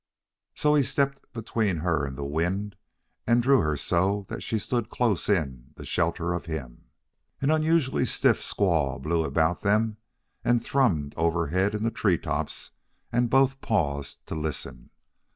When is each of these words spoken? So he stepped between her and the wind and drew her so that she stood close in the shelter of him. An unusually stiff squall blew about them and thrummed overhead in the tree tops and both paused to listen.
So 0.55 0.73
he 0.73 0.81
stepped 0.81 1.31
between 1.31 1.77
her 1.85 2.03
and 2.05 2.17
the 2.17 2.23
wind 2.23 2.75
and 3.27 3.39
drew 3.43 3.59
her 3.61 3.77
so 3.77 4.25
that 4.29 4.41
she 4.41 4.57
stood 4.57 4.89
close 4.89 5.29
in 5.29 5.73
the 5.75 5.85
shelter 5.85 6.33
of 6.33 6.47
him. 6.47 6.85
An 7.39 7.51
unusually 7.51 8.05
stiff 8.05 8.41
squall 8.41 8.97
blew 8.97 9.23
about 9.23 9.61
them 9.61 9.97
and 10.43 10.59
thrummed 10.63 11.13
overhead 11.17 11.75
in 11.75 11.83
the 11.83 11.91
tree 11.91 12.17
tops 12.17 12.71
and 13.11 13.29
both 13.29 13.61
paused 13.61 14.25
to 14.25 14.33
listen. 14.33 14.89